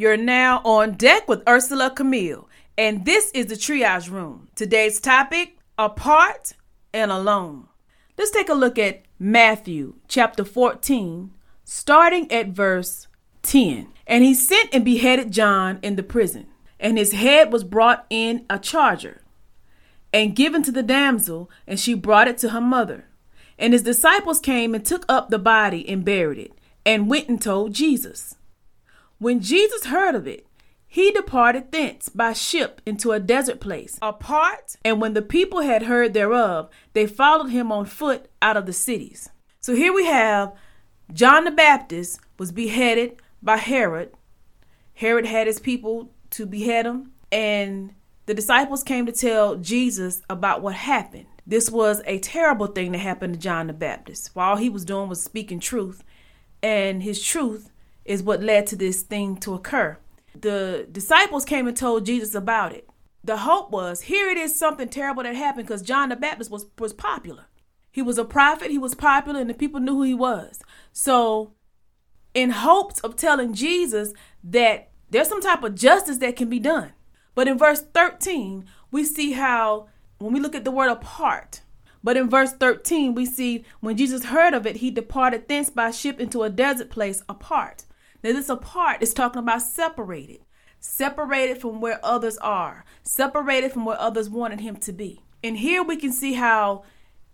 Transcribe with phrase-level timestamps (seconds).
[0.00, 4.48] You're now on deck with Ursela Camille, and this is the Triage Room.
[4.54, 6.54] Today's topic apart
[6.94, 7.66] and alone.
[8.16, 11.32] Let's take a look at Matthew chapter 14,
[11.64, 13.08] starting at verse
[13.42, 13.88] 10.
[14.06, 16.46] And he sent and beheaded John in the prison,
[16.78, 19.20] and his head was brought in a charger
[20.14, 23.04] and given to the damsel, and she brought it to her mother.
[23.58, 26.52] And his disciples came and took up the body and buried it,
[26.86, 28.36] and went and told Jesus.
[29.20, 30.46] When Jesus heard of it,
[30.88, 35.82] he departed thence by ship into a desert place apart, and when the people had
[35.82, 39.28] heard thereof, they followed him on foot out of the cities.
[39.60, 40.54] So here we have
[41.12, 44.14] John the Baptist was beheaded by Herod.
[44.94, 47.92] Herod had his people to behead him, and
[48.24, 51.26] the disciples came to tell Jesus about what happened.
[51.46, 54.30] This was a terrible thing that happened to John the Baptist.
[54.32, 56.02] While all he was doing was speaking truth,
[56.62, 57.70] and his truth
[58.04, 59.96] is what led to this thing to occur
[60.34, 62.88] the disciples came and told Jesus about it.
[63.22, 66.66] The hope was here it is something terrible that happened because John the Baptist was,
[66.78, 67.46] was popular.
[67.90, 70.60] He was a prophet, he was popular, and the people knew who he was.
[70.92, 71.52] So,
[72.32, 76.92] in hopes of telling Jesus that there's some type of justice that can be done.
[77.34, 81.62] But in verse 13, we see how, when we look at the word apart,
[82.02, 85.90] but in verse 13, we see when Jesus heard of it, he departed thence by
[85.90, 87.84] ship into a desert place apart.
[88.22, 90.40] Now, this apart is talking about separated,
[90.78, 95.22] separated from where others are, separated from where others wanted him to be.
[95.42, 96.84] And here we can see how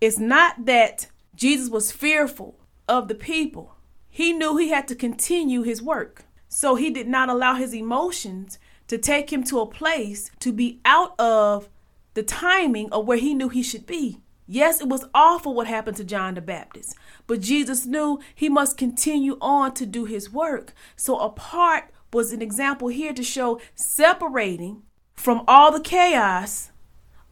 [0.00, 2.58] it's not that Jesus was fearful
[2.88, 3.74] of the people,
[4.08, 6.24] he knew he had to continue his work.
[6.48, 8.58] So he did not allow his emotions
[8.88, 11.68] to take him to a place to be out of
[12.14, 14.22] the timing of where he knew he should be.
[14.46, 16.94] Yes, it was awful what happened to John the Baptist,
[17.26, 20.72] but Jesus knew he must continue on to do his work.
[20.94, 24.82] So, apart was an example here to show separating
[25.14, 26.70] from all the chaos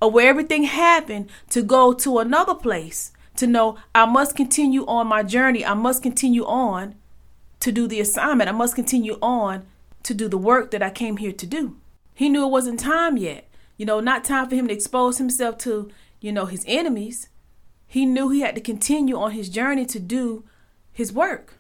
[0.03, 5.07] of where everything happened to go to another place to know I must continue on
[5.07, 5.65] my journey.
[5.65, 6.95] I must continue on
[7.61, 8.49] to do the assignment.
[8.49, 9.65] I must continue on
[10.03, 11.77] to do the work that I came here to do.
[12.15, 13.49] He knew it wasn't time yet.
[13.77, 15.91] You know, not time for him to expose himself to
[16.25, 17.29] you know, his enemies,
[17.87, 20.43] he knew he had to continue on his journey to do
[20.91, 21.59] his work.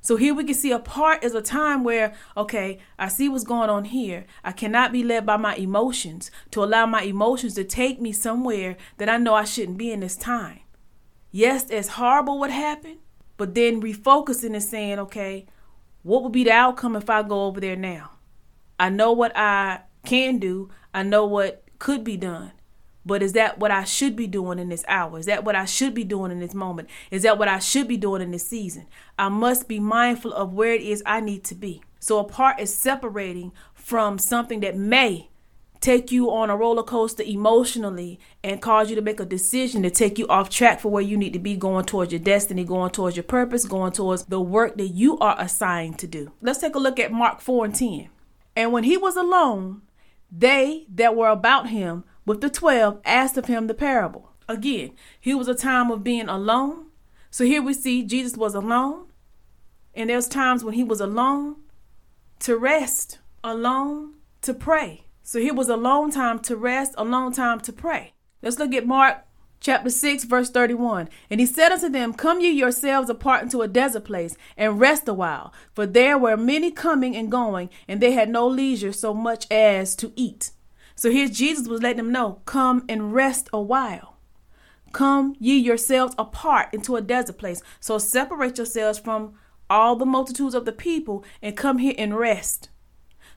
[0.00, 3.44] So here we can see a part is a time where, okay, I see what's
[3.44, 4.24] going on here.
[4.42, 8.78] I cannot be led by my emotions to allow my emotions to take me somewhere
[8.96, 10.60] that I know I shouldn't be in this time.
[11.30, 13.00] Yes, it's horrible what happened,
[13.36, 15.44] but then refocusing and saying, okay,
[16.02, 18.12] what would be the outcome if I go over there now?
[18.80, 22.52] I know what I can do, I know what could be done.
[23.04, 25.18] But is that what I should be doing in this hour?
[25.18, 26.88] Is that what I should be doing in this moment?
[27.10, 28.86] Is that what I should be doing in this season?
[29.18, 31.82] I must be mindful of where it is I need to be.
[31.98, 35.30] So a part is separating from something that may
[35.82, 39.90] take you on a roller coaster emotionally and cause you to make a decision to
[39.90, 42.90] take you off track for where you need to be going towards your destiny, going
[42.90, 46.30] towards your purpose, going towards the work that you are assigned to do.
[46.40, 48.08] Let's take a look at Mark 4 and 10.
[48.54, 49.82] And when he was alone,
[50.30, 54.32] they that were about him with the twelve asked of him the parable.
[54.48, 56.86] Again, here was a time of being alone.
[57.30, 59.06] So here we see Jesus was alone.
[59.94, 61.56] And there's times when he was alone
[62.40, 65.06] to rest, alone to pray.
[65.22, 68.14] So here was a long time to rest, a long time to pray.
[68.42, 69.24] Let's look at Mark
[69.60, 71.08] chapter 6, verse 31.
[71.30, 75.08] And he said unto them, Come ye yourselves apart into a desert place and rest
[75.08, 75.52] a while.
[75.74, 79.94] For there were many coming and going, and they had no leisure so much as
[79.96, 80.50] to eat.
[80.94, 84.16] So here Jesus was letting them know, come and rest a while.
[84.92, 87.62] Come ye yourselves apart into a desert place.
[87.80, 89.34] So separate yourselves from
[89.70, 92.68] all the multitudes of the people and come here and rest.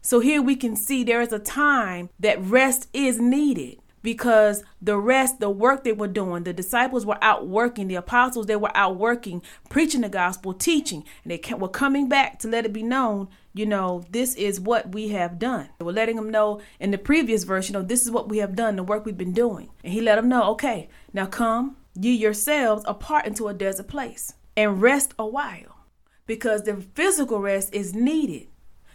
[0.02, 4.98] So here we can see there is a time that rest is needed because the
[4.98, 8.76] rest, the work they were doing, the disciples were out working, the apostles, they were
[8.78, 12.84] out working, preaching the gospel, teaching, and they were coming back to let it be
[12.84, 15.70] known, you know, this is what we have done.
[15.80, 18.38] They were letting them know in the previous verse, you know, this is what we
[18.38, 19.72] have done, the work we've been doing.
[19.84, 24.36] And he let them know, okay, now come ye yourselves apart into a desert place
[24.56, 25.78] and rest a while
[26.28, 28.50] because the physical rest is needed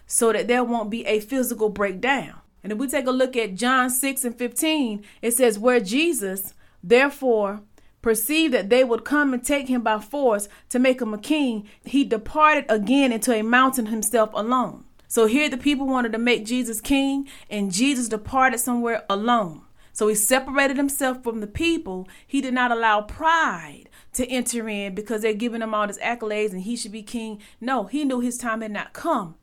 [0.06, 2.34] so that there won't be a physical breakdown.
[2.62, 6.54] And if we take a look at John 6 and 15, it says, Where Jesus,
[6.82, 7.60] therefore,
[8.02, 11.68] perceived that they would come and take him by force to make him a king,
[11.84, 14.84] he departed again into a mountain himself alone.
[15.08, 19.62] So here the people wanted to make Jesus king, and Jesus departed somewhere alone.
[19.92, 22.08] So he separated himself from the people.
[22.26, 26.52] He did not allow pride to enter in because they're giving him all his accolades
[26.52, 27.40] and he should be king.
[27.60, 29.34] No, he knew his time had not come.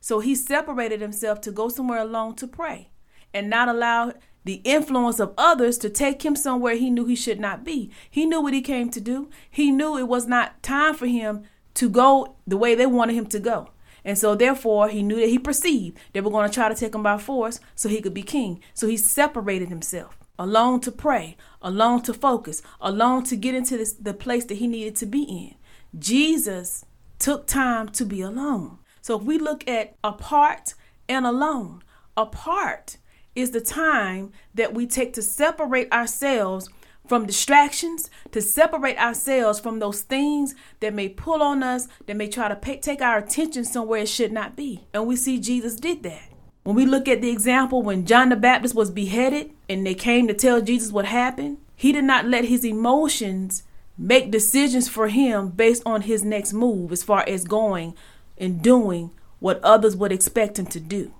[0.00, 2.90] So he separated himself to go somewhere alone to pray
[3.34, 4.12] and not allow
[4.44, 7.90] the influence of others to take him somewhere he knew he should not be.
[8.08, 9.28] He knew what he came to do.
[9.50, 11.42] He knew it was not time for him
[11.74, 13.70] to go the way they wanted him to go.
[14.04, 16.94] And so, therefore, he knew that he perceived they were going to try to take
[16.94, 18.60] him by force so he could be king.
[18.72, 23.94] So he separated himself alone to pray, alone to focus, alone to get into this,
[23.94, 25.54] the place that he needed to be in.
[25.98, 26.84] Jesus
[27.18, 28.78] took time to be alone.
[29.06, 30.74] So if we look at apart
[31.08, 31.84] and alone,
[32.16, 32.96] apart
[33.36, 36.68] is the time that we take to separate ourselves
[37.06, 42.26] from distractions, to separate ourselves from those things that may pull on us, that may
[42.26, 44.88] try to pay, take our attention somewhere it should not be.
[44.92, 46.28] And we see Jesus did that.
[46.64, 50.26] When we look at the example when John the Baptist was beheaded and they came
[50.26, 53.62] to tell Jesus what happened, he did not let his emotions
[53.96, 57.94] make decisions for him based on his next move as far as going
[58.36, 61.12] in doing what others would expect him to do.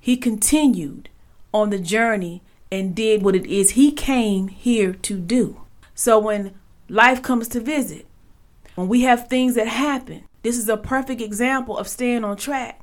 [0.00, 1.08] He continued
[1.52, 5.60] on the journey and did what it is he came here to do.
[5.94, 6.54] So when
[6.88, 8.06] life comes to visit,
[8.74, 12.80] when we have things that happen, this is a perfect example of staying on track.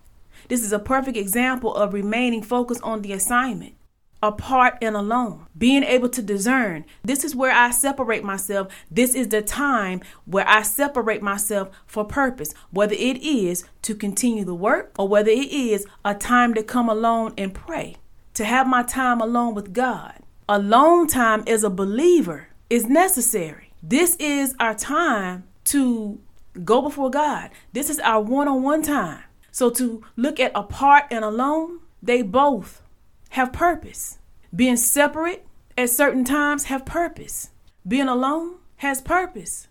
[0.47, 3.75] This is a perfect example of remaining focused on the assignment
[4.21, 6.85] apart and alone, being able to discern.
[7.03, 8.67] This is where I separate myself.
[8.89, 14.45] This is the time where I separate myself for purpose, whether it is to continue
[14.45, 17.95] the work or whether it is a time to come alone and pray,
[18.35, 20.15] to have my time alone with God.
[20.47, 23.71] Alone time as a believer is necessary.
[23.81, 26.19] This is our time to
[26.63, 27.49] go before God.
[27.73, 29.23] This is our one on one time.
[29.51, 32.81] So to look at apart and alone, they both
[33.31, 34.19] have purpose.
[34.55, 35.45] Being separate
[35.77, 37.49] at certain times have purpose.
[37.87, 39.67] Being alone has purpose.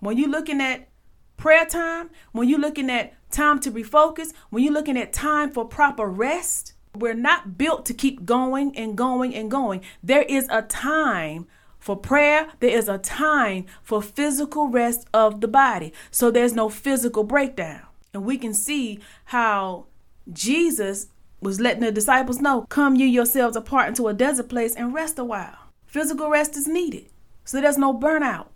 [0.00, 0.88] When you're looking at
[1.36, 5.64] prayer time, when you're looking at time to refocus, when you're looking at time for
[5.64, 9.82] proper rest, we're not built to keep going and going and going.
[10.02, 11.46] There is a time
[11.78, 15.92] for prayer, there is a time for physical rest of the body.
[16.10, 17.82] So there's no physical breakdown.
[18.12, 19.86] And we can see how
[20.32, 21.06] Jesus
[21.40, 25.18] was letting the disciples know, come you yourselves apart into a desert place and rest
[25.18, 25.56] a while.
[25.86, 27.08] Physical rest is needed.
[27.44, 28.48] So there's no burnout.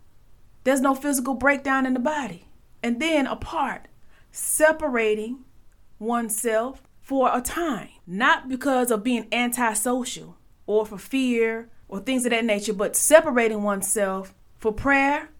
[0.64, 2.48] There's no physical breakdown in the body.
[2.82, 3.88] And then apart,
[4.30, 5.44] separating
[5.98, 10.36] oneself for a time, not because of being antisocial
[10.66, 15.30] or for fear or things of that nature, but separating oneself for prayer,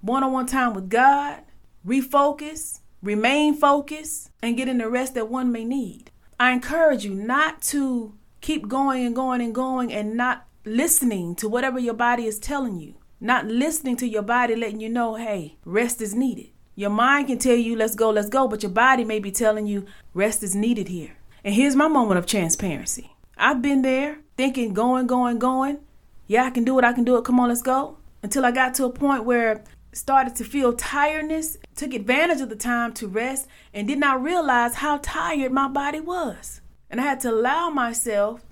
[0.00, 1.42] one on one time with God,
[1.86, 6.11] refocus, remain focused, and getting the rest that one may need.
[6.42, 11.48] I encourage you not to keep going and going and going and not listening to
[11.48, 12.94] whatever your body is telling you.
[13.20, 16.48] Not listening to your body letting you know, hey, rest is needed.
[16.74, 19.68] Your mind can tell you, let's go, let's go, but your body may be telling
[19.68, 21.16] you, rest is needed here.
[21.44, 23.14] And here's my moment of transparency.
[23.36, 25.78] I've been there thinking, going, going, going.
[26.26, 27.24] Yeah, I can do it, I can do it.
[27.24, 27.98] Come on, let's go.
[28.20, 32.56] Until I got to a point where started to feel tiredness, took advantage of the
[32.56, 36.60] time to rest, and did not realize how tired my body was.
[36.90, 38.42] And I had to allow myself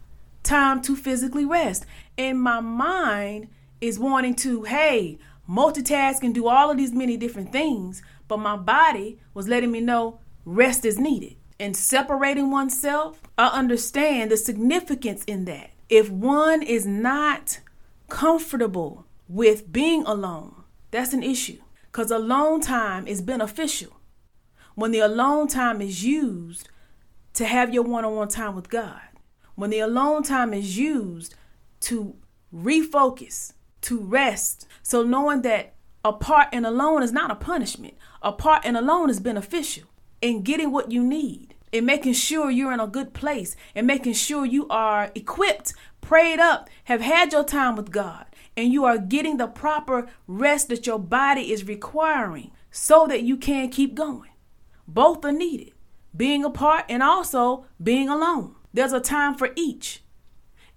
[0.43, 1.87] time to physically rest.
[2.17, 3.49] And my mind
[3.81, 5.19] is wanting to, hey,
[5.49, 9.81] multitask and do all of these many different things, but my body was letting me
[9.81, 11.37] know rest is needed.
[11.59, 15.71] And separating oneself, I understand the significance in that.
[15.89, 17.61] If one is not
[18.09, 20.60] comfortable with being alone,
[20.91, 23.97] that's an issue because alone time is beneficial.
[24.75, 26.69] When the alone time is used
[27.35, 29.01] to have your one on one time with God,
[29.55, 31.35] when the alone time is used
[31.81, 32.17] to
[32.55, 34.67] refocus, to rest.
[34.83, 39.85] So knowing that apart and alone is not a punishment, apart and alone is beneficial
[40.21, 44.15] in getting what you need, in making sure you're in a good place, and making
[44.15, 48.27] sure you are equipped, prayed up, have had your time with God
[48.57, 53.37] and you are getting the proper rest that your body is requiring so that you
[53.37, 54.31] can keep going.
[54.87, 55.73] Both are needed
[56.17, 58.55] being apart and also being alone.
[58.73, 60.03] There's a time for each.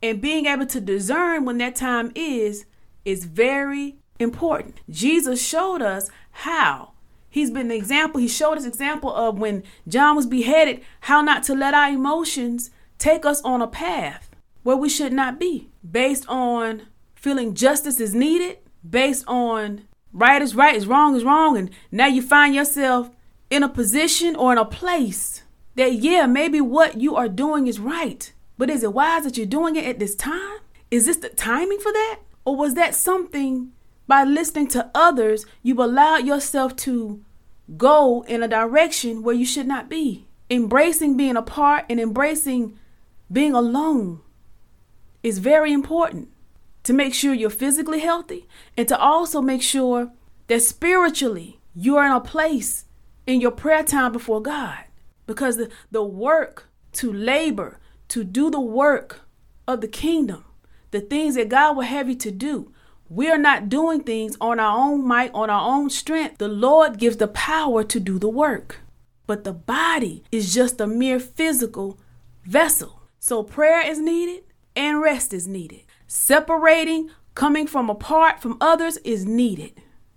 [0.02, 2.66] And being able to discern when that time is
[3.06, 4.80] is very important.
[4.90, 6.92] Jesus showed us how
[7.30, 8.22] He's been the example.
[8.22, 12.70] He showed us example of when John was beheaded, how not to let our emotions
[13.00, 14.30] take us on a path
[14.62, 16.84] where we should not be, based on
[17.24, 22.06] feeling justice is needed, based on right is right, is wrong is wrong, and now
[22.06, 23.10] you find yourself
[23.50, 25.44] in a position or in a place
[25.76, 29.46] that yeah, maybe what you are doing is right, but is it wise that you're
[29.46, 30.58] doing it at this time?
[30.92, 32.20] Is this the timing for that?
[32.44, 33.72] Or was that something
[34.06, 37.24] by listening to others, you've allowed yourself to
[37.78, 40.28] go in a direction where you should not be?
[40.50, 42.78] Embracing being apart and embracing
[43.32, 44.20] being alone
[45.24, 46.28] is very important
[46.84, 48.48] to make sure you're physically healthy
[48.78, 50.12] and to also make sure
[50.48, 52.86] that spiritually you are in a place
[53.26, 54.80] in your prayer time before God.
[55.26, 59.22] Because the, the work to labor, to do the work
[59.68, 60.44] of the kingdom,
[60.92, 62.74] the things that God will have you to do,
[63.10, 66.40] we are not doing things on our own might, on our own strength.
[66.40, 68.80] The Lord gives the power to do the work.
[69.26, 71.98] But the body is just a mere physical
[72.44, 73.04] vessel.
[73.20, 74.44] So prayer is needed
[74.76, 75.82] and rest is needed.
[76.16, 79.74] Separating, coming from apart from others is needed.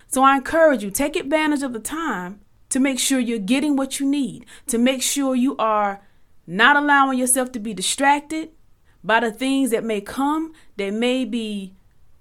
[0.08, 3.98] So I encourage you, take advantage of the time to make sure you're getting what
[3.98, 6.02] you need, to make sure you are
[6.46, 8.50] not allowing yourself to be distracted
[9.02, 11.74] by the things that may come that may be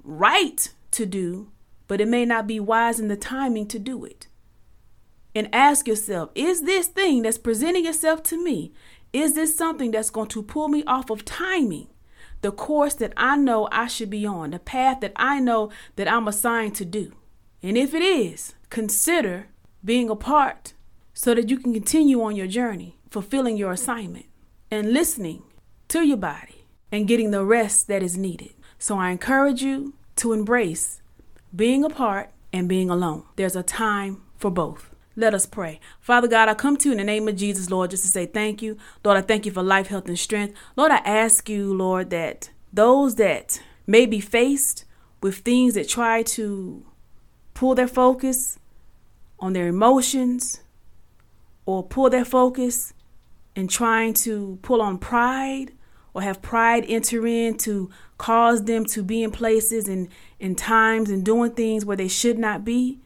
[0.05, 1.51] right to do,
[1.89, 4.27] but it may not be wise in the timing to do it.
[5.36, 8.72] And ask yourself, is this thing that's presenting itself to me,
[9.12, 11.89] is this something that's going to pull me off of timing?
[12.46, 16.08] The course that I know I should be on, the path that I know that
[16.08, 17.12] I'm assigned to do.
[17.64, 19.48] And if it is, consider
[19.84, 20.75] being apart
[21.12, 24.28] so that you can continue on your journey, fulfilling your assignment
[24.70, 25.42] and listening
[25.88, 28.54] to your body and getting the rest that is needed.
[28.78, 31.02] So I encourage you to embrace
[31.56, 33.24] being apart and being alone.
[33.38, 34.95] There's a time for both.
[35.18, 35.80] Let us pray.
[36.02, 38.26] Father God, I come to you in the name of Jesus, Lord, just to say
[38.26, 38.78] thank you.
[39.04, 40.56] Lord, I thank you for life, health, and strength.
[40.76, 44.84] Lord, I ask you, Lord, that those that may be faced
[45.22, 46.86] with things that try to
[47.54, 48.60] pull their focus
[49.40, 50.62] on their emotions
[51.66, 52.94] or pull their focus
[53.56, 55.72] in trying to pull on pride
[56.14, 61.10] or have pride enter in to cause them to be in places and in times
[61.10, 63.00] and doing things where they should not be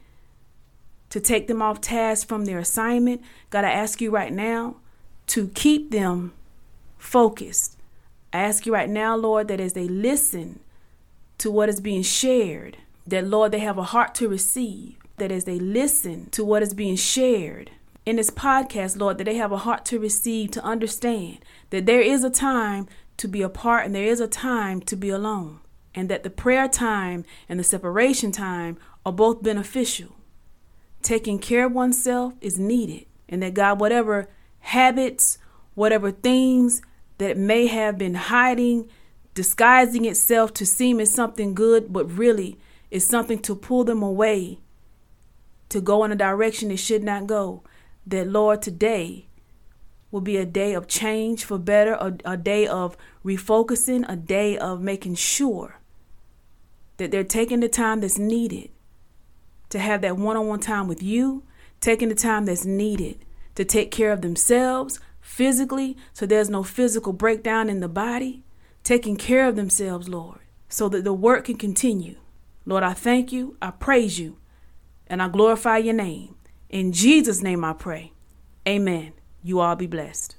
[1.10, 3.20] to take them off task from their assignment.
[3.50, 4.76] God, I ask you right now
[5.28, 6.32] to keep them
[6.98, 7.76] focused.
[8.32, 10.60] I ask you right now, Lord, that as they listen
[11.38, 14.96] to what is being shared, that, Lord, they have a heart to receive.
[15.16, 17.72] That as they listen to what is being shared
[18.06, 21.38] in this podcast, Lord, that they have a heart to receive, to understand
[21.70, 22.88] that there is a time
[23.18, 25.60] to be apart and there is a time to be alone.
[25.94, 30.14] And that the prayer time and the separation time are both beneficial
[31.02, 33.06] taking care of oneself is needed.
[33.28, 34.28] And that God, whatever
[34.60, 35.38] habits,
[35.74, 36.82] whatever things
[37.18, 38.88] that may have been hiding,
[39.34, 42.58] disguising itself to seem as something good, but really
[42.90, 44.60] is something to pull them away
[45.68, 47.62] to go in a direction they should not go.
[48.06, 49.28] That, Lord, today
[50.10, 54.58] will be a day of change for better, a, a day of refocusing, a day
[54.58, 55.80] of making sure
[56.96, 58.70] that they're taking the time that's needed
[59.70, 61.42] to have that one on one time with you,
[61.80, 63.24] taking the time that's needed
[63.54, 68.42] to take care of themselves physically so there's no physical breakdown in the body,
[68.82, 72.16] taking care of themselves, Lord, so that the work can continue.
[72.66, 74.38] Lord, I thank you, I praise you,
[75.06, 76.36] and I glorify your name.
[76.68, 78.12] In Jesus' name I pray.
[78.66, 79.12] Amen.
[79.42, 80.36] You all be blessed.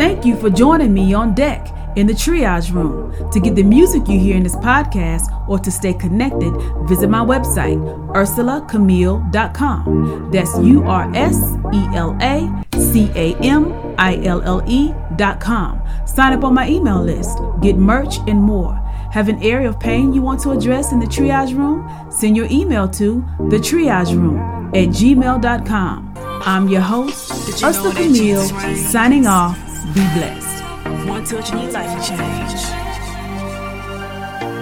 [0.00, 3.12] Thank you for joining me on deck in the triage room.
[3.32, 6.52] To get the music you hear in this podcast or to stay connected,
[6.88, 7.76] visit my website,
[8.14, 10.30] urselacamille.com.
[10.32, 11.36] That's U R S
[11.74, 15.82] E L A C A M I L L E.com.
[16.06, 18.72] Sign up on my email list, get merch, and more.
[19.12, 21.86] Have an area of pain you want to address in the triage room?
[22.10, 24.38] Send your email to the triage room
[24.68, 26.14] at gmail.com.
[26.46, 27.30] I'm your host,
[27.62, 29.69] Ursela Camille, signing off.
[29.94, 30.62] Be blessed.
[31.08, 32.62] One touch and your life will change.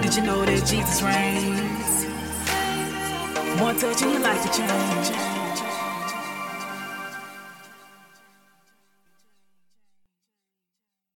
[0.01, 2.05] Did you know that Jesus reigns?
[3.61, 5.38] One touch and your life will change.